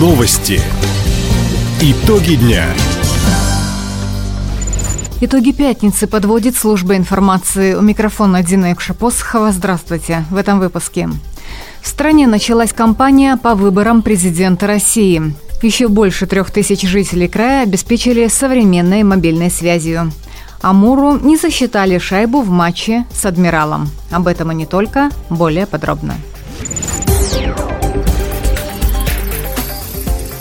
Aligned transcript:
Новости. 0.00 0.58
Итоги 1.82 2.36
дня. 2.36 2.64
Итоги 5.20 5.52
пятницы 5.52 6.06
подводит 6.06 6.56
служба 6.56 6.96
информации. 6.96 7.74
У 7.74 7.82
микрофона 7.82 8.42
Дина 8.42 8.72
Экшапосхова. 8.72 9.52
Здравствуйте. 9.52 10.24
В 10.30 10.38
этом 10.38 10.58
выпуске. 10.58 11.10
В 11.82 11.86
стране 11.86 12.26
началась 12.26 12.72
кампания 12.72 13.36
по 13.36 13.54
выборам 13.54 14.00
президента 14.00 14.66
России. 14.66 15.34
Еще 15.60 15.88
больше 15.88 16.26
трех 16.26 16.50
тысяч 16.50 16.80
жителей 16.80 17.28
края 17.28 17.64
обеспечили 17.64 18.26
современной 18.28 19.02
мобильной 19.02 19.50
связью. 19.50 20.12
Амуру 20.62 21.18
не 21.18 21.36
засчитали 21.36 21.98
шайбу 21.98 22.40
в 22.40 22.48
матче 22.48 23.04
с 23.12 23.26
«Адмиралом». 23.26 23.90
Об 24.10 24.28
этом 24.28 24.50
и 24.50 24.54
не 24.54 24.64
только, 24.64 25.10
более 25.28 25.66
подробно. 25.66 26.14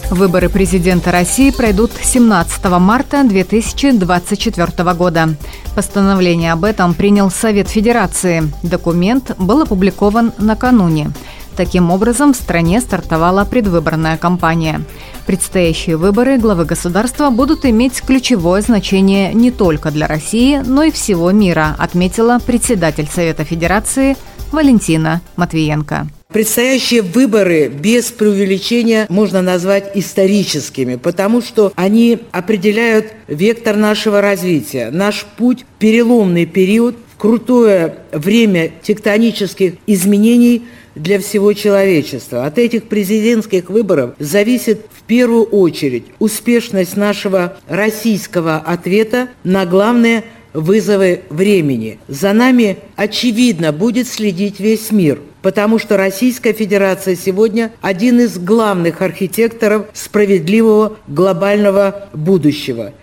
Выборы 0.09 0.49
президента 0.49 1.11
России 1.11 1.51
пройдут 1.51 1.91
17 2.01 2.65
марта 2.79 3.23
2024 3.23 4.93
года. 4.93 5.35
Постановление 5.75 6.53
об 6.53 6.63
этом 6.63 6.95
принял 6.95 7.29
Совет 7.29 7.69
Федерации. 7.69 8.51
Документ 8.63 9.35
был 9.37 9.61
опубликован 9.61 10.33
накануне. 10.39 11.11
Таким 11.55 11.91
образом, 11.91 12.33
в 12.33 12.37
стране 12.37 12.81
стартовала 12.81 13.45
предвыборная 13.45 14.17
кампания. 14.17 14.81
Предстоящие 15.27 15.97
выборы 15.97 16.39
главы 16.39 16.65
государства 16.65 17.29
будут 17.29 17.65
иметь 17.65 18.01
ключевое 18.01 18.61
значение 18.61 19.33
не 19.33 19.51
только 19.51 19.91
для 19.91 20.07
России, 20.07 20.59
но 20.65 20.83
и 20.83 20.91
всего 20.91 21.31
мира, 21.31 21.75
отметила 21.77 22.39
председатель 22.39 23.07
Совета 23.13 23.43
Федерации 23.43 24.17
Валентина 24.51 25.21
Матвиенко. 25.35 26.07
Предстоящие 26.31 27.01
выборы 27.01 27.69
без 27.69 28.11
преувеличения 28.11 29.07
можно 29.09 29.41
назвать 29.41 29.93
историческими, 29.95 30.95
потому 30.95 31.41
что 31.41 31.73
они 31.75 32.19
определяют 32.31 33.07
вектор 33.27 33.75
нашего 33.75 34.21
развития, 34.21 34.91
наш 34.91 35.25
путь, 35.25 35.65
переломный 35.79 36.45
период, 36.45 36.97
крутое 37.17 37.95
время 38.11 38.71
тектонических 38.83 39.77
изменений 39.87 40.65
для 40.93 41.17
всего 41.19 41.53
человечества. 41.53 42.45
От 42.45 42.59
этих 42.59 42.83
президентских 42.83 43.71
выборов 43.71 44.11
зависит 44.19 44.81
в 44.91 45.01
первую 45.07 45.45
очередь 45.45 46.05
успешность 46.19 46.95
нашего 46.95 47.57
российского 47.67 48.57
ответа 48.57 49.29
на 49.43 49.65
главные 49.65 50.25
вызовы 50.53 51.21
времени. 51.31 51.97
За 52.07 52.33
нами, 52.33 52.77
очевидно, 52.95 53.71
будет 53.71 54.07
следить 54.07 54.59
весь 54.59 54.91
мир– 54.91 55.19
потому 55.41 55.79
что 55.79 55.97
Российская 55.97 56.53
Федерация 56.53 57.15
сегодня 57.15 57.71
один 57.81 58.19
из 58.19 58.37
главных 58.37 59.01
архитекторов 59.01 59.87
справедливого 59.93 60.97
глобального 61.07 62.09
будущего. 62.13 62.93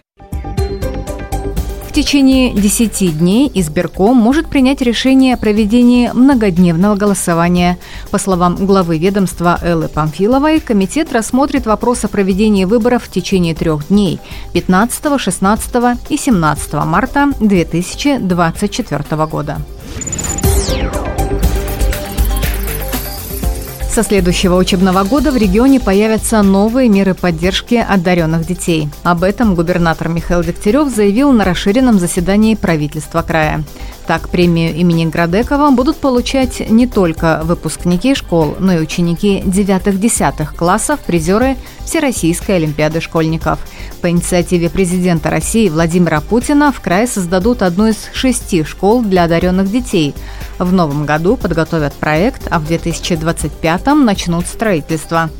В 1.89 1.98
течение 1.98 2.53
10 2.53 3.19
дней 3.19 3.51
избирком 3.55 4.19
может 4.19 4.48
принять 4.48 4.83
решение 4.83 5.33
о 5.33 5.39
проведении 5.39 6.11
многодневного 6.12 6.95
голосования. 6.95 7.78
По 8.11 8.19
словам 8.19 8.67
главы 8.67 8.98
ведомства 8.98 9.59
Эллы 9.62 9.89
Памфиловой, 9.89 10.61
комитет 10.61 11.11
рассмотрит 11.15 11.65
вопрос 11.65 12.05
о 12.05 12.09
проведении 12.09 12.67
выборов 12.67 13.05
в 13.05 13.11
течение 13.11 13.55
трех 13.55 13.89
дней– 13.89 14.21
15, 14.53 15.19
16 15.19 15.75
и 16.11 16.19
17 16.19 16.75
марта 16.84 17.31
2024 17.41 19.27
года. 19.27 19.62
Со 23.97 24.03
следующего 24.03 24.57
учебного 24.57 25.05
года 25.05 25.33
в 25.33 25.39
регионе 25.39 25.81
появятся 25.81 26.43
новые 26.43 26.91
меры 26.91 27.15
поддержки 27.15 27.77
одаренных 27.77 28.47
детей. 28.47 28.91
Об 29.05 29.23
этом 29.23 29.55
губернатор 29.55 30.11
Михаил 30.11 30.45
Дегтярев 30.45 30.95
заявил 30.95 31.33
на 31.33 31.45
расширенном 31.45 31.99
заседании 31.99 32.56
правительства 32.56 33.23
края. 33.23 33.65
Так, 34.06 34.28
премию 34.28 34.72
имени 34.72 35.05
Градекова 35.06 35.71
будут 35.71 35.97
получать 35.97 36.71
не 36.71 36.87
только 36.87 37.41
выпускники 37.43 38.15
школ, 38.15 38.55
но 38.61 38.75
и 38.75 38.78
ученики 38.78 39.43
9-10 39.44 40.55
классов, 40.55 41.00
призеры 41.00 41.56
Всероссийской 41.84 42.56
Олимпиады 42.56 43.00
школьников. 43.00 43.59
По 44.03 44.11
инициативе 44.11 44.71
президента 44.71 45.28
России 45.28 45.69
Владимира 45.69 46.21
Путина 46.21 46.71
в 46.71 46.81
крае 46.81 47.09
создадут 47.09 47.62
одну 47.62 47.89
из 47.89 47.97
шести 48.12 48.62
школ 48.62 49.03
для 49.03 49.25
одаренных 49.25 49.72
детей. 49.72 50.15
В 50.61 50.73
новом 50.73 51.05
году 51.05 51.37
подготовят 51.37 51.93
проект, 51.94 52.47
а 52.49 52.61
в 52.61 52.67
2025 52.67 53.87
начнут 53.87 54.47
строительство 54.47 55.31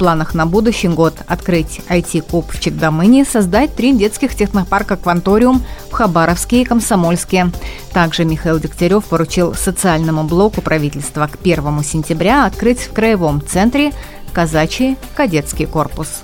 планах 0.00 0.32
на 0.32 0.46
будущий 0.46 0.88
год 0.88 1.14
открыть 1.26 1.82
IT-клуб 1.90 2.46
в 2.50 2.58
Чекдамыне, 2.58 3.26
создать 3.26 3.76
три 3.76 3.92
детских 3.92 4.34
технопарка 4.34 4.96
«Кванториум» 4.96 5.62
в 5.89 5.89
Хабаровске 6.00 6.62
и 6.62 6.64
Комсомольске. 6.64 7.50
Также 7.92 8.24
Михаил 8.24 8.58
Дегтярев 8.58 9.04
поручил 9.04 9.54
социальному 9.54 10.24
блоку 10.24 10.62
правительства 10.62 11.26
к 11.26 11.38
1 11.42 11.84
сентября 11.84 12.46
открыть 12.46 12.80
в 12.80 12.94
Краевом 12.94 13.42
центре 13.46 13.92
казачий 14.32 14.96
кадетский 15.14 15.66
корпус. 15.66 16.22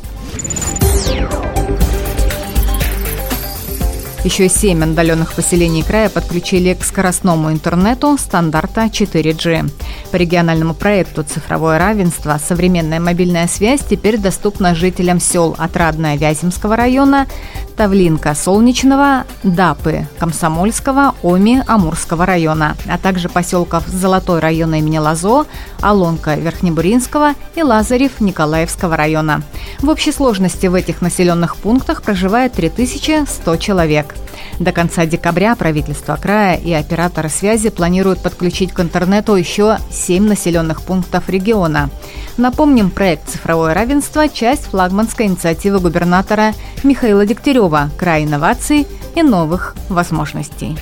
Еще 4.27 4.49
семь 4.49 4.83
отдаленных 4.83 5.35
поселений 5.35 5.85
края 5.85 6.09
подключили 6.09 6.75
к 6.75 6.83
скоростному 6.83 7.53
интернету 7.53 8.19
стандарта 8.19 8.87
4G. 8.87 9.71
По 10.11 10.17
региональному 10.17 10.75
проекту 10.75 11.23
«Цифровое 11.23 11.79
равенство» 11.79 12.37
современная 12.45 12.99
мобильная 12.99 13.47
связь 13.47 13.83
теперь 13.89 14.19
доступна 14.19 14.75
жителям 14.75 15.21
сел 15.21 15.55
Отрадное 15.57 16.17
Вяземского 16.17 16.75
района, 16.75 17.29
Тавлинка 17.77 18.35
Солнечного, 18.35 19.27
Дапы 19.45 20.09
Комсомольского, 20.19 21.15
Оми 21.23 21.63
Амурского 21.65 22.27
района, 22.27 22.77
а 22.89 22.99
также 22.99 23.29
поселков 23.29 23.87
Золотой 23.87 24.41
района 24.41 24.81
имени 24.81 24.99
Лазо, 24.99 25.47
Алонка 25.87 26.35
Верхнебуринского 26.35 27.35
и 27.55 27.63
Лазарев 27.63 28.21
Николаевского 28.21 28.97
района. 28.97 29.43
В 29.79 29.89
общей 29.89 30.11
сложности 30.11 30.67
в 30.67 30.75
этих 30.75 31.01
населенных 31.01 31.57
пунктах 31.57 32.03
проживает 32.03 32.55
3100 32.55 33.57
человек. 33.59 34.17
До 34.59 34.73
конца 34.73 35.07
декабря 35.07 35.55
правительство 35.55 36.19
края 36.21 36.57
и 36.57 36.73
операторы 36.73 37.29
связи 37.29 37.71
планируют 37.71 38.21
подключить 38.21 38.73
к 38.73 38.81
интернету 38.81 39.37
еще 39.37 39.79
7 39.93 40.27
населенных 40.27 40.83
пунктов 40.83 41.29
региона. 41.29 41.89
Напомним, 42.37 42.91
проект 42.91 43.29
«Цифровое 43.31 43.73
равенство»– 43.73 44.29
часть 44.33 44.65
флагманской 44.65 45.27
инициативы 45.27 45.79
губернатора 45.79 46.53
Михаила 46.83 47.25
Дегтярева 47.25 47.91
«Край 47.97 48.25
инноваций 48.25 48.89
и 49.15 49.23
новых 49.23 49.77
возможностей». 49.89 50.77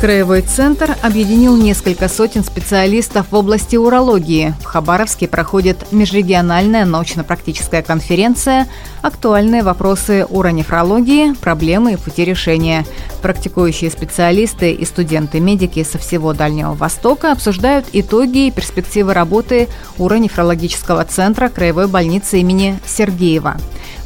Краевой 0.00 0.40
центр 0.40 0.96
объединил 1.02 1.58
несколько 1.58 2.08
сотен 2.08 2.42
специалистов 2.42 3.26
в 3.30 3.34
области 3.34 3.76
урологии. 3.76 4.54
В 4.60 4.64
Хабаровске 4.64 5.28
проходит 5.28 5.92
межрегиональная 5.92 6.86
научно-практическая 6.86 7.82
конференция 7.82 8.66
«Актуальные 9.02 9.62
вопросы 9.62 10.24
уронефрологии. 10.24 11.34
Проблемы 11.34 11.92
и 11.92 11.96
пути 11.96 12.24
решения». 12.24 12.86
Практикующие 13.20 13.90
специалисты 13.90 14.72
и 14.72 14.86
студенты-медики 14.86 15.84
со 15.84 15.98
всего 15.98 16.32
Дальнего 16.32 16.72
Востока 16.72 17.32
обсуждают 17.32 17.84
итоги 17.92 18.46
и 18.46 18.50
перспективы 18.50 19.12
работы 19.12 19.68
уронефрологического 19.98 21.04
центра 21.04 21.50
Краевой 21.50 21.88
больницы 21.88 22.40
имени 22.40 22.80
Сергеева. 22.86 23.58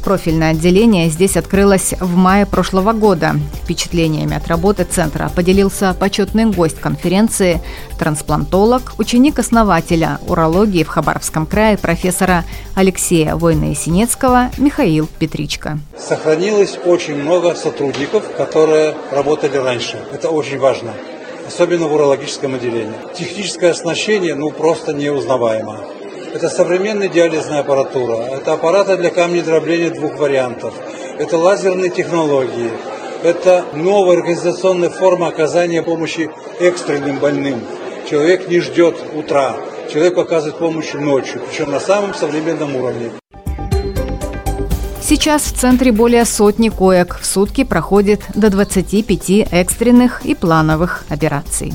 Профильное 0.05 0.51
отделение 0.51 1.09
здесь 1.09 1.35
открылось 1.35 1.95
в 1.99 2.15
мае 2.15 2.45
прошлого 2.45 2.93
года. 2.93 3.37
Впечатлениями 3.63 4.37
от 4.37 4.47
работы 4.47 4.83
центра 4.83 5.31
поделился 5.35 5.95
почетный 5.99 6.45
гость 6.45 6.79
конференции, 6.79 7.59
трансплантолог, 7.97 8.93
ученик 8.99 9.39
основателя 9.39 10.19
урологии 10.27 10.83
в 10.83 10.89
Хабаровском 10.89 11.47
крае 11.47 11.79
профессора 11.79 12.43
Алексея 12.75 13.35
Война-Есенецкого 13.35 14.51
Михаил 14.59 15.09
Петричко. 15.17 15.79
Сохранилось 15.97 16.77
очень 16.85 17.15
много 17.15 17.55
сотрудников, 17.55 18.25
которые 18.37 18.95
работали 19.11 19.57
раньше. 19.57 19.99
Это 20.13 20.29
очень 20.29 20.59
важно 20.59 20.91
особенно 21.47 21.87
в 21.87 21.93
урологическом 21.93 22.55
отделении. 22.55 22.95
Техническое 23.15 23.69
оснащение, 23.69 24.33
ну, 24.33 24.51
просто 24.51 24.93
неузнаваемо. 24.93 25.79
Это 26.35 26.49
современная 26.49 27.07
диализная 27.07 27.61
аппаратура, 27.61 28.17
это 28.25 28.51
аппараты 28.51 28.97
для 28.97 29.09
камнедробления 29.09 29.89
двух 29.89 30.17
вариантов, 30.19 30.73
это 31.17 31.37
лазерные 31.37 31.89
технологии, 31.89 32.71
это 33.23 33.63
новая 33.71 34.17
организационная 34.17 34.89
форма 34.89 35.29
оказания 35.29 35.81
помощи 35.81 36.29
экстренным 36.59 37.19
больным. 37.19 37.61
Человек 38.09 38.49
не 38.49 38.59
ждет 38.59 38.97
утра, 39.15 39.55
человек 39.89 40.17
оказывает 40.17 40.57
помощь 40.57 40.91
ночью, 40.91 41.41
причем 41.47 41.71
на 41.71 41.79
самом 41.79 42.13
современном 42.13 42.75
уровне. 42.75 43.11
Сейчас 45.01 45.43
в 45.43 45.57
центре 45.57 45.93
более 45.93 46.25
сотни 46.25 46.67
коек. 46.67 47.17
В 47.21 47.25
сутки 47.25 47.63
проходит 47.63 48.23
до 48.35 48.49
25 48.49 49.47
экстренных 49.51 50.25
и 50.25 50.35
плановых 50.35 51.05
операций. 51.07 51.71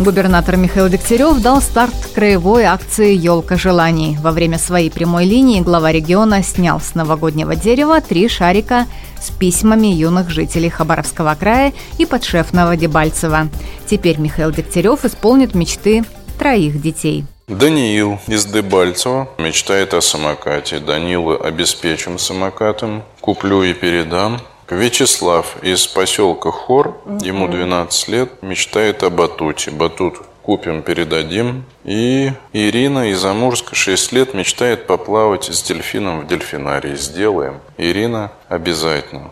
Губернатор 0.00 0.56
Михаил 0.56 0.88
Дегтярев 0.88 1.42
дал 1.42 1.60
старт 1.60 1.92
краевой 2.14 2.64
акции 2.64 3.14
«Елка 3.14 3.56
желаний». 3.56 4.16
Во 4.20 4.30
время 4.30 4.56
своей 4.56 4.90
прямой 4.90 5.24
линии 5.24 5.60
глава 5.60 5.90
региона 5.90 6.44
снял 6.44 6.80
с 6.80 6.94
новогоднего 6.94 7.56
дерева 7.56 8.00
три 8.00 8.28
шарика 8.28 8.86
с 9.20 9.30
письмами 9.30 9.88
юных 9.88 10.30
жителей 10.30 10.70
Хабаровского 10.70 11.34
края 11.34 11.72
и 11.98 12.06
подшефного 12.06 12.76
Дебальцева. 12.76 13.48
Теперь 13.86 14.18
Михаил 14.18 14.52
Дегтярев 14.52 15.04
исполнит 15.04 15.56
мечты 15.56 16.04
троих 16.38 16.80
детей. 16.80 17.24
Даниил 17.48 18.20
из 18.28 18.46
Дебальцева 18.46 19.28
мечтает 19.36 19.94
о 19.94 20.00
самокате. 20.00 20.78
Данила 20.78 21.36
обеспечим 21.36 22.18
самокатом. 22.18 23.02
Куплю 23.20 23.64
и 23.64 23.74
передам. 23.74 24.40
Вячеслав 24.70 25.56
из 25.62 25.86
поселка 25.86 26.50
Хор, 26.50 27.00
ему 27.22 27.48
12 27.48 28.08
лет, 28.08 28.42
мечтает 28.42 29.02
о 29.02 29.08
батуте. 29.08 29.70
Батут 29.70 30.20
купим, 30.42 30.82
передадим. 30.82 31.64
И 31.84 32.32
Ирина 32.52 33.10
из 33.10 33.24
Амурска, 33.24 33.74
6 33.74 34.12
лет, 34.12 34.34
мечтает 34.34 34.86
поплавать 34.86 35.44
с 35.44 35.62
дельфином 35.62 36.20
в 36.20 36.26
дельфинарии. 36.26 36.96
Сделаем. 36.96 37.60
Ирина 37.78 38.30
обязательно. 38.48 39.30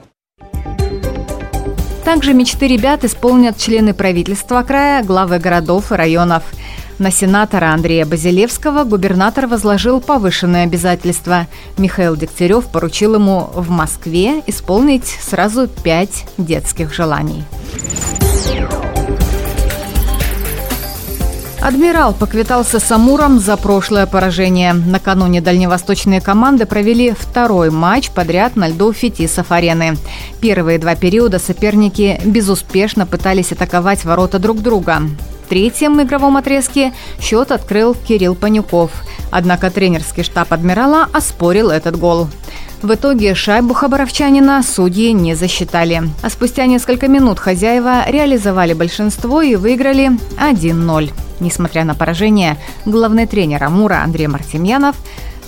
Также 2.05 2.33
мечты 2.33 2.67
ребят 2.69 3.05
исполнят 3.05 3.59
члены 3.59 3.93
правительства 3.93 4.63
края, 4.63 5.03
главы 5.03 5.39
городов 5.39 5.93
и 5.93 5.97
районов– 5.97 6.45
на 6.99 7.11
сенатора 7.11 7.73
Андрея 7.73 8.07
Базилевского 8.07 8.85
губернатор 8.85 9.47
возложил 9.47 10.01
повышенные 10.01 10.65
обязательства. 10.65 11.47
Михаил 11.77 12.17
Дегтярев 12.17 12.67
поручил 12.67 13.15
ему 13.15 13.51
в 13.55 13.71
Москве 13.71 14.43
исполнить 14.47 15.07
сразу 15.07 15.69
пять 15.69 16.25
детских 16.39 16.95
желаний. 16.95 17.45
Адмирал 21.61 22.15
поквитался 22.15 22.79
с 22.79 22.93
Амуром 22.93 23.41
за 23.41 23.57
прошлое 23.57 24.07
поражение. 24.07 24.73
Накануне 24.73 25.41
дальневосточные 25.41 26.21
команды 26.21 26.65
провели 26.65 27.13
второй 27.13 27.71
матч 27.71 28.11
подряд 28.11 28.55
на 28.55 28.69
льду 28.69 28.93
Фетисов-арены. 28.93 29.97
Первые 30.41 30.79
два 30.79 30.95
периода 30.95 31.41
соперники 31.41 32.21
безуспешно 32.25 33.05
пытались 33.05 33.51
атаковать 33.51 34.05
ворота 34.05 34.39
друг 34.39 34.63
друга 34.63 35.03
третьем 35.49 36.03
игровом 36.03 36.37
отрезке 36.37 36.93
счет 37.21 37.51
открыл 37.51 37.95
Кирилл 37.95 38.35
Панюков. 38.35 38.91
Однако 39.31 39.71
тренерский 39.71 40.23
штаб 40.23 40.53
«Адмирала» 40.53 41.09
оспорил 41.13 41.71
этот 41.71 41.99
гол. 41.99 42.29
В 42.83 42.95
итоге 42.95 43.35
шайбу 43.35 43.75
хабаровчанина 43.75 44.63
судьи 44.63 45.13
не 45.13 45.35
засчитали. 45.35 46.03
А 46.23 46.31
спустя 46.31 46.67
несколько 46.67 47.09
минут 47.09 47.39
хозяева 47.39 48.09
реализовали 48.09 48.75
большинство 48.75 49.41
и 49.41 49.57
выиграли 49.57 50.11
1-0. 50.39 51.13
Несмотря 51.41 51.85
на 51.85 51.95
поражение, 51.95 52.57
главный 52.85 53.27
тренер 53.27 53.65
«Амура» 53.65 54.03
Андрей 54.05 54.27
Мартемьянов 54.27 54.97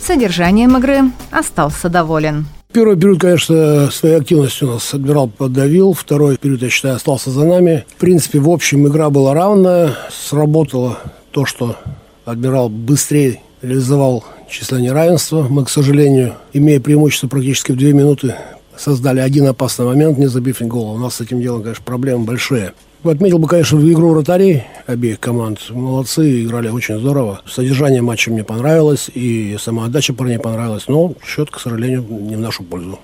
содержанием 0.00 0.76
игры 0.76 1.10
остался 1.30 1.88
доволен. 1.88 2.46
Первый 2.70 2.98
период, 2.98 3.18
конечно, 3.18 3.90
своей 3.90 4.16
активностью 4.16 4.68
нас 4.68 4.92
адмирал 4.92 5.28
подавил. 5.28 5.94
Второй 5.94 6.36
период, 6.36 6.60
я 6.60 6.68
считаю, 6.68 6.96
остался 6.96 7.30
за 7.30 7.44
нами. 7.44 7.86
В 7.96 7.98
принципе, 7.98 8.40
в 8.40 8.50
общем, 8.50 8.86
игра 8.86 9.08
была 9.08 9.32
равная. 9.32 9.96
Сработало 10.10 10.98
то, 11.30 11.46
что 11.46 11.76
адмирал 12.26 12.68
быстрее 12.68 13.40
реализовал 13.62 14.22
число 14.50 14.78
неравенства. 14.78 15.46
Мы, 15.48 15.64
к 15.64 15.70
сожалению, 15.70 16.34
имея 16.52 16.78
преимущество 16.78 17.28
практически 17.28 17.72
в 17.72 17.76
две 17.76 17.94
минуты, 17.94 18.34
создали 18.76 19.20
один 19.20 19.46
опасный 19.46 19.86
момент, 19.86 20.18
не 20.18 20.26
забив 20.26 20.60
ни 20.60 20.66
гола. 20.66 20.92
У 20.92 20.98
нас 20.98 21.16
с 21.16 21.20
этим 21.22 21.40
делом, 21.40 21.62
конечно, 21.62 21.84
проблемы 21.84 22.26
большие. 22.26 22.74
Отметил 23.04 23.38
бы, 23.38 23.46
конечно, 23.46 23.78
игру 23.78 24.10
вратарей 24.10 24.64
обеих 24.86 25.20
команд. 25.20 25.70
Молодцы, 25.70 26.44
играли 26.44 26.68
очень 26.68 26.98
здорово. 26.98 27.42
Содержание 27.46 28.02
матча 28.02 28.30
мне 28.30 28.42
понравилось, 28.42 29.08
и 29.14 29.56
сама 29.60 29.84
отдача 29.84 30.12
парней 30.12 30.38
понравилась. 30.38 30.88
Но 30.88 31.14
счет, 31.24 31.50
к 31.50 31.60
сожалению, 31.60 32.04
не 32.10 32.34
в 32.34 32.40
нашу 32.40 32.64
пользу. 32.64 32.98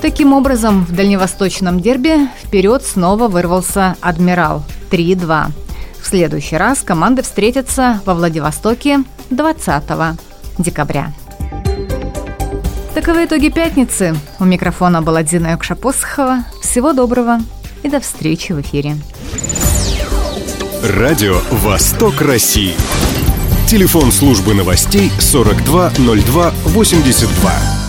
Таким 0.00 0.32
образом, 0.32 0.84
в 0.84 0.94
дальневосточном 0.94 1.80
дерби 1.80 2.28
вперед 2.42 2.84
снова 2.84 3.28
вырвался 3.28 3.96
«Адмирал» 4.00 4.62
3-2. 4.90 5.46
В 6.00 6.06
следующий 6.06 6.56
раз 6.56 6.82
команды 6.82 7.22
встретятся 7.22 8.00
во 8.06 8.14
Владивостоке 8.14 9.00
20 9.30 9.82
декабря. 10.58 11.12
Таковы 12.94 13.26
итоги 13.26 13.50
пятницы. 13.50 14.14
У 14.38 14.44
микрофона 14.44 15.02
была 15.02 15.22
Дина 15.22 15.52
Юкшапосхова. 15.52 16.44
Всего 16.62 16.92
доброго 16.92 17.40
и 17.82 17.88
до 17.88 18.00
встречи 18.00 18.52
в 18.52 18.60
эфире. 18.60 18.96
Радио 20.82 21.40
«Восток 21.50 22.20
России». 22.20 22.74
Телефон 23.68 24.10
службы 24.10 24.54
новостей 24.54 25.12
420282. 25.20 27.79